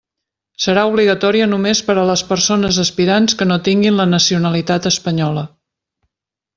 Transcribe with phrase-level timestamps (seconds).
[0.63, 5.49] Serà obligatòria només per a les persones aspirants que no tinguin la nacionalitat espanyola.